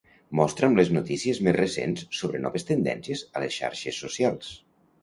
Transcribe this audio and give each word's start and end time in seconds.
Mostra'm 0.37 0.77
les 0.79 0.89
notícies 0.95 1.41
més 1.49 1.57
recents 1.59 2.09
sobre 2.23 2.43
noves 2.47 2.69
tendències 2.73 3.25
a 3.35 3.47
les 3.47 3.61
xarxes 3.61 4.03
socials. 4.07 4.55